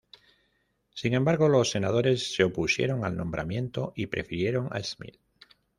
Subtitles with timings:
[0.95, 5.19] Sin embargo, los senadores se opusieron al nombramiento y prefirieron a Smith.